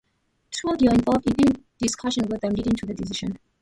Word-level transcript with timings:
Trudeau 0.49 0.89
involved 0.91 1.27
in 1.27 1.35
any 1.45 1.63
discussions 1.77 2.27
with 2.27 2.41
them 2.41 2.53
leading 2.53 2.73
to 2.73 2.87
the 2.87 2.93
decisions. 2.95 3.37